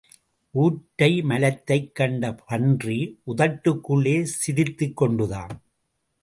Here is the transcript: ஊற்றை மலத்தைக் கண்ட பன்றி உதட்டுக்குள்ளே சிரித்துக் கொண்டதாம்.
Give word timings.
ஊற்றை 0.51 1.21
மலத்தைக் 1.21 1.95
கண்ட 1.95 2.33
பன்றி 2.33 3.19
உதட்டுக்குள்ளே 3.27 4.23
சிரித்துக் 4.23 5.01
கொண்டதாம். 5.01 5.59